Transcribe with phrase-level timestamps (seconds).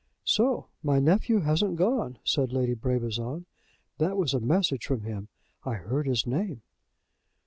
[0.25, 3.45] "So my nephew hasn't gone," said Lady Brabazon.
[3.99, 5.27] "That was a message from him.
[5.63, 6.63] I heard his name."